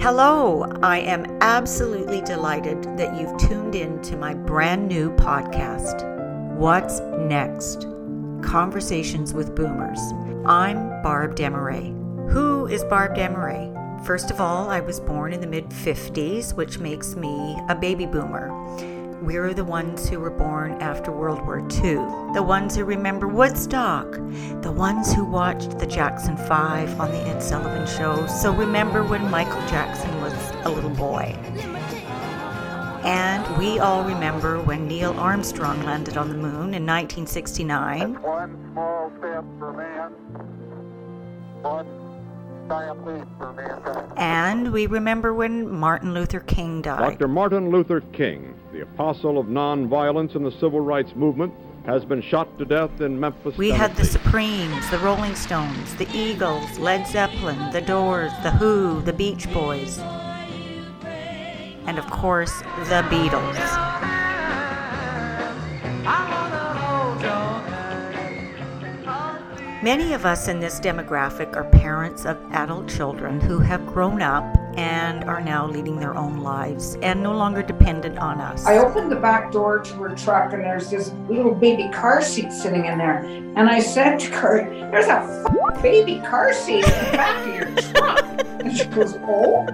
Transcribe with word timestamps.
Hello, 0.00 0.64
I 0.82 0.98
am 0.98 1.38
absolutely 1.40 2.20
delighted 2.22 2.82
that 2.98 3.16
you've 3.16 3.36
tuned 3.38 3.76
in 3.76 4.02
to 4.02 4.16
my 4.16 4.34
brand 4.34 4.88
new 4.88 5.12
podcast, 5.12 6.02
What's 6.56 6.98
Next? 6.98 7.82
Conversations 8.42 9.32
with 9.32 9.54
Boomers. 9.54 10.00
I'm 10.44 11.00
Barb 11.04 11.36
Desmarais. 11.36 11.94
Who 12.32 12.66
is 12.66 12.82
Barb 12.82 13.14
Desmarais? 13.14 14.04
First 14.04 14.32
of 14.32 14.40
all, 14.40 14.68
I 14.68 14.80
was 14.80 14.98
born 14.98 15.32
in 15.32 15.40
the 15.40 15.46
mid 15.46 15.68
50s, 15.68 16.56
which 16.56 16.80
makes 16.80 17.14
me 17.14 17.56
a 17.68 17.76
baby 17.76 18.06
boomer. 18.06 18.48
We're 19.20 19.52
the 19.52 19.64
ones 19.64 20.08
who 20.08 20.20
were 20.20 20.30
born 20.30 20.80
after 20.80 21.10
World 21.10 21.44
War 21.44 21.58
II, 21.58 21.96
the 22.34 22.42
ones 22.42 22.76
who 22.76 22.84
remember 22.84 23.26
Woodstock, 23.26 24.12
the 24.62 24.70
ones 24.70 25.12
who 25.12 25.24
watched 25.24 25.78
the 25.80 25.86
Jackson 25.86 26.36
5 26.36 27.00
on 27.00 27.10
the 27.10 27.18
Ed 27.26 27.40
Sullivan 27.40 27.86
Show, 27.86 28.26
so 28.28 28.54
remember 28.54 29.02
when 29.02 29.28
Michael 29.28 29.60
Jackson 29.68 30.20
was 30.20 30.32
a 30.64 30.70
little 30.70 30.90
boy. 30.90 31.36
And 33.02 33.58
we 33.58 33.80
all 33.80 34.04
remember 34.04 34.60
when 34.62 34.86
Neil 34.86 35.12
Armstrong 35.18 35.82
landed 35.82 36.16
on 36.16 36.28
the 36.28 36.36
moon 36.36 36.74
in 36.74 36.86
1969. 36.86 38.22
One 38.22 38.70
small 38.72 39.10
step 39.18 39.44
for 39.58 39.72
man, 39.72 40.12
one 41.62 41.86
giant 42.68 43.06
leap 43.06 43.26
for 43.38 43.52
mankind. 43.52 44.12
And 44.16 44.72
we 44.72 44.86
remember 44.86 45.32
when 45.32 45.68
Martin 45.70 46.14
Luther 46.14 46.40
King 46.40 46.82
died. 46.82 47.18
Dr. 47.18 47.28
Martin 47.28 47.70
Luther 47.70 48.00
King, 48.12 48.54
the 48.78 48.84
apostle 48.84 49.40
of 49.40 49.46
nonviolence 49.46 50.36
in 50.36 50.44
the 50.44 50.52
civil 50.52 50.80
rights 50.80 51.12
movement, 51.16 51.52
has 51.84 52.04
been 52.04 52.22
shot 52.22 52.46
to 52.58 52.64
death 52.64 53.00
in 53.00 53.18
Memphis. 53.18 53.58
We 53.58 53.70
had 53.70 53.96
the 53.96 54.04
Supremes, 54.04 54.88
the 54.90 54.98
Rolling 54.98 55.34
Stones, 55.34 55.96
the 55.96 56.08
Eagles, 56.16 56.78
Led 56.78 57.04
Zeppelin, 57.08 57.72
the 57.72 57.80
Doors, 57.80 58.30
the 58.44 58.52
Who, 58.52 59.00
the 59.02 59.12
Beach 59.12 59.52
Boys, 59.52 59.98
and 61.88 61.98
of 61.98 62.08
course, 62.08 62.60
the 62.86 63.02
Beatles. 63.10 63.56
Many 69.82 70.12
of 70.12 70.24
us 70.24 70.46
in 70.46 70.60
this 70.60 70.78
demographic 70.78 71.56
are 71.56 71.64
parents 71.64 72.24
of 72.24 72.36
adult 72.52 72.88
children 72.88 73.40
who 73.40 73.58
have 73.58 73.84
grown 73.88 74.22
up 74.22 74.57
and 74.78 75.24
are 75.24 75.40
now 75.40 75.66
leading 75.66 75.98
their 75.98 76.16
own 76.16 76.38
lives 76.38 76.96
and 77.02 77.20
no 77.20 77.32
longer 77.32 77.62
dependent 77.62 78.16
on 78.18 78.40
us. 78.40 78.64
I 78.64 78.78
opened 78.78 79.10
the 79.10 79.16
back 79.16 79.50
door 79.50 79.80
to 79.80 79.94
her 79.94 80.14
truck 80.14 80.52
and 80.52 80.62
there's 80.62 80.88
this 80.88 81.10
little 81.28 81.52
baby 81.52 81.88
car 81.92 82.22
seat 82.22 82.52
sitting 82.52 82.84
in 82.86 82.96
there. 82.96 83.18
And 83.56 83.68
I 83.68 83.80
said 83.80 84.20
to 84.20 84.30
her, 84.36 84.64
There's 84.92 85.06
a 85.06 85.14
f- 85.14 85.82
baby 85.82 86.20
car 86.20 86.52
seat 86.52 86.84
in 86.84 86.90
the 86.90 87.10
back 87.12 87.46
of 87.46 87.54
your 87.54 87.92
truck. 87.92 88.24
And 88.60 88.76
she 88.76 88.84
goes, 88.84 89.16
Oh? 89.22 89.66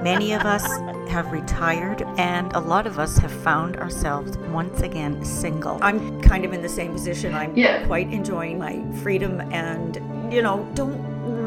Many 0.02 0.32
of 0.32 0.42
us 0.42 0.64
have 1.10 1.30
retired, 1.32 2.02
and 2.16 2.52
a 2.54 2.60
lot 2.60 2.86
of 2.86 2.98
us 2.98 3.18
have 3.18 3.32
found 3.32 3.76
ourselves 3.76 4.38
once 4.38 4.80
again 4.80 5.22
single. 5.24 5.78
I'm 5.82 6.20
kind 6.22 6.44
of 6.44 6.52
in 6.52 6.62
the 6.62 6.68
same 6.68 6.92
position. 6.92 7.34
I'm 7.34 7.54
Yeah. 7.56 7.84
quite 7.86 8.10
enjoying 8.12 8.58
my 8.58 8.80
freedom 9.02 9.40
and, 9.52 9.96
you 10.32 10.40
know, 10.42 10.66
don't 10.74 10.96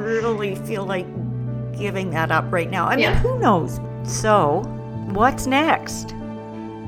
really 0.03 0.55
feel 0.55 0.85
like 0.85 1.07
giving 1.77 2.09
that 2.11 2.31
up 2.31 2.45
right 2.51 2.69
now. 2.69 2.85
I 2.87 2.95
mean, 2.95 3.03
Yeah. 3.05 3.19
who 3.19 3.39
knows? 3.39 3.79
So, 4.03 4.61
what's 5.13 5.47
next? 5.47 6.11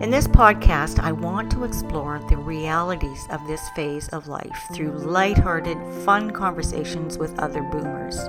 In 0.02 0.10
this 0.12 0.28
podcast, 0.28 1.00
I 1.00 1.14
want 1.14 1.50
to 1.52 1.64
explore 1.64 2.20
the 2.30 2.36
realities 2.36 3.26
of 3.32 3.40
this 3.48 3.62
phase 3.76 4.10
of 4.10 4.28
life 4.28 4.58
through 4.74 4.92
lighthearted, 4.92 5.78
fun 6.04 6.32
conversations 6.32 7.18
with 7.18 7.38
other 7.40 7.62
boomers. 7.64 8.20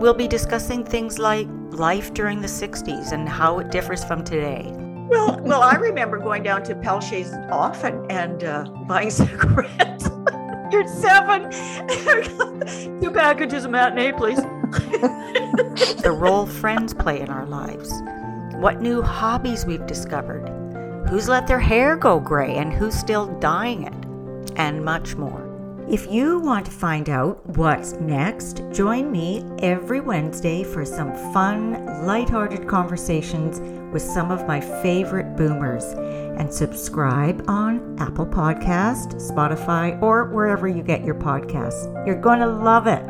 We'll 0.00 0.14
be 0.14 0.26
discussing 0.26 0.84
things 0.84 1.18
like 1.20 1.46
life 1.70 2.12
during 2.12 2.40
the 2.40 2.48
60s 2.48 3.12
and 3.12 3.28
how 3.28 3.60
it 3.60 3.70
differs 3.70 4.04
from 4.04 4.24
today. 4.24 4.72
Well, 5.08 5.38
well, 5.42 5.62
I 5.62 5.74
remember 5.76 6.18
going 6.18 6.42
down 6.42 6.64
to 6.64 6.74
Pelchet's 6.74 7.32
often 7.52 8.04
and 8.10 8.42
uh, 8.42 8.64
buying 8.88 9.10
cigarettes. 9.20 10.08
You're 10.72 10.88
seven. 10.88 11.50
Two 13.00 13.12
packages 13.12 13.64
of 13.64 13.70
matinee, 13.70 14.10
please. 14.12 14.40
The 16.02 16.16
role 16.16 16.46
friends 16.46 16.94
play 16.94 17.20
in 17.20 17.28
our 17.28 17.46
lives. 17.46 17.92
What 18.56 18.80
new 18.80 19.02
hobbies 19.02 19.66
we've 19.66 19.86
discovered. 19.86 20.48
Who's 21.08 21.28
let 21.28 21.46
their 21.46 21.60
hair 21.60 21.96
go 21.96 22.18
gray 22.18 22.54
and 22.56 22.72
who's 22.72 22.94
still 22.94 23.26
dyeing 23.40 23.84
it. 23.84 24.56
And 24.56 24.84
much 24.84 25.16
more. 25.16 25.44
If 25.88 26.10
you 26.10 26.38
want 26.38 26.64
to 26.64 26.72
find 26.72 27.10
out 27.10 27.44
what's 27.58 27.92
next, 27.92 28.62
join 28.72 29.12
me 29.12 29.44
every 29.58 30.00
Wednesday 30.00 30.64
for 30.64 30.82
some 30.84 31.12
fun, 31.34 32.06
lighthearted 32.06 32.66
conversations 32.66 33.60
with 33.92 34.00
some 34.00 34.30
of 34.30 34.46
my 34.46 34.60
favorite 34.60 35.36
boomers. 35.36 35.84
And 36.38 36.52
subscribe 36.52 37.44
on 37.48 37.96
Apple 37.98 38.26
Podcast, 38.26 39.14
Spotify, 39.30 40.00
or 40.02 40.24
wherever 40.24 40.66
you 40.66 40.82
get 40.82 41.04
your 41.04 41.14
podcasts. 41.14 42.06
You're 42.06 42.20
going 42.20 42.40
to 42.40 42.46
love 42.46 42.86
it. 42.86 43.04